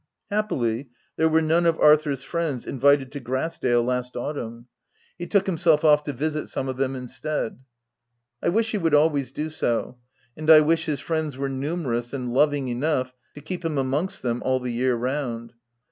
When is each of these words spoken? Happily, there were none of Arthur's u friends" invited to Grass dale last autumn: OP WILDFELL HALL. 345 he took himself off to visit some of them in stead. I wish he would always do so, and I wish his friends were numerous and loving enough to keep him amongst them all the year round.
Happily, 0.31 0.89
there 1.15 1.29
were 1.29 1.43
none 1.43 1.67
of 1.67 1.77
Arthur's 1.79 2.23
u 2.23 2.27
friends" 2.27 2.65
invited 2.65 3.11
to 3.11 3.19
Grass 3.19 3.59
dale 3.59 3.83
last 3.83 4.15
autumn: 4.15 4.65
OP 4.65 4.65
WILDFELL 4.65 4.71
HALL. 5.19 5.27
345 5.27 5.27
he 5.27 5.27
took 5.27 5.45
himself 5.45 5.85
off 5.85 6.03
to 6.05 6.11
visit 6.11 6.47
some 6.49 6.67
of 6.67 6.77
them 6.77 6.95
in 6.95 7.07
stead. 7.07 7.59
I 8.41 8.49
wish 8.49 8.71
he 8.71 8.79
would 8.79 8.95
always 8.95 9.31
do 9.31 9.51
so, 9.51 9.99
and 10.35 10.49
I 10.49 10.61
wish 10.61 10.87
his 10.87 11.01
friends 11.01 11.37
were 11.37 11.49
numerous 11.49 12.13
and 12.13 12.33
loving 12.33 12.67
enough 12.69 13.13
to 13.35 13.41
keep 13.41 13.63
him 13.63 13.77
amongst 13.77 14.23
them 14.23 14.41
all 14.43 14.59
the 14.59 14.71
year 14.73 14.95
round. 14.95 15.53